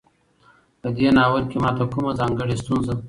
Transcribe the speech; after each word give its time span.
په 0.81 0.87
دې 0.97 1.07
ناول 1.17 1.43
کې 1.51 1.57
ماته 1.63 1.85
کومه 1.91 2.11
ځانګړۍ 2.19 2.55
ستونزه 2.63 2.93